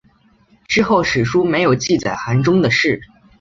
[0.67, 2.99] 之后史书没有记载韩忠的事。